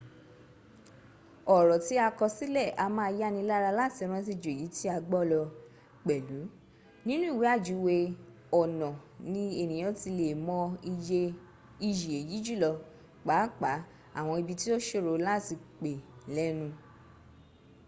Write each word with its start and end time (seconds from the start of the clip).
ọ̀rọ̀ 1.55 1.77
tí 1.85 1.93
a 2.05 2.07
kọ 2.17 2.25
sílẹ̀ 2.35 2.73
a 2.83 2.85
máa 2.95 3.11
yánilára 3.19 3.69
láti 3.79 4.01
rántí 4.11 4.33
ju 4.41 4.49
èyí 4.55 4.67
tí 4.75 4.85
a 4.95 4.97
gbọ́ 5.07 5.21
lọ 5.31 5.41
pẹ̀lú 6.07 6.37
nínú 7.07 7.25
ìwe 7.33 7.45
ajúwe 7.55 7.95
ọnà 8.59 8.89
ni 9.31 9.43
ènìyàn 9.61 9.97
ti 9.99 10.09
le 10.17 10.25
è 10.33 10.39
mọ 10.47 10.57
iyì 10.91 11.21
èyí 12.19 12.37
jùlọ 12.45 12.71
pàapàá 13.25 13.77
àwọn 14.19 14.35
ibi 14.41 14.53
tí 14.61 14.67
o 14.75 14.77
ṣòro 14.87 15.13
láti 15.27 15.53
pè 15.81 15.91
lẹ́nu 16.35 16.67